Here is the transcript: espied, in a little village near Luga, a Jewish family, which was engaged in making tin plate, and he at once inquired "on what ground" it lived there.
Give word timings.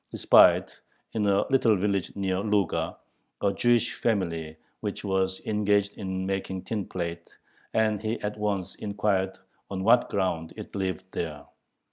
espied, 0.15 0.73
in 1.13 1.27
a 1.27 1.45
little 1.51 1.75
village 1.77 2.15
near 2.15 2.39
Luga, 2.39 2.97
a 3.43 3.53
Jewish 3.53 3.93
family, 4.01 4.57
which 4.79 5.03
was 5.03 5.39
engaged 5.41 5.95
in 5.95 6.25
making 6.25 6.63
tin 6.63 6.85
plate, 6.87 7.29
and 7.75 8.01
he 8.01 8.19
at 8.21 8.35
once 8.39 8.73
inquired 8.73 9.37
"on 9.69 9.83
what 9.83 10.09
ground" 10.09 10.53
it 10.57 10.75
lived 10.75 11.03
there. 11.11 11.45